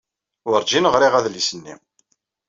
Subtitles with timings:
[0.49, 1.73] Werjin ɣriɣ adlis-nni.